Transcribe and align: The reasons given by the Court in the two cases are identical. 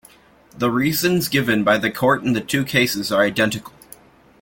The 0.57 0.71
reasons 0.71 1.27
given 1.27 1.63
by 1.63 1.77
the 1.77 1.91
Court 1.91 2.23
in 2.23 2.33
the 2.33 2.41
two 2.41 2.65
cases 2.65 3.11
are 3.11 3.21
identical. 3.21 3.71